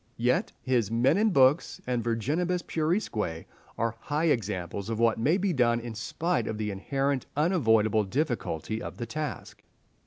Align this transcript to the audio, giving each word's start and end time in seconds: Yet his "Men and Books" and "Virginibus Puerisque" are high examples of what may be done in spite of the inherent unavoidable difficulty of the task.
Yet 0.17 0.51
his 0.63 0.89
"Men 0.89 1.15
and 1.19 1.31
Books" 1.31 1.79
and 1.85 2.03
"Virginibus 2.03 2.63
Puerisque" 2.65 3.45
are 3.77 3.97
high 3.99 4.25
examples 4.29 4.89
of 4.89 4.97
what 4.97 5.19
may 5.19 5.37
be 5.37 5.53
done 5.53 5.79
in 5.79 5.93
spite 5.93 6.47
of 6.47 6.57
the 6.57 6.71
inherent 6.71 7.27
unavoidable 7.37 8.03
difficulty 8.05 8.81
of 8.81 8.97
the 8.97 9.05
task. 9.05 9.61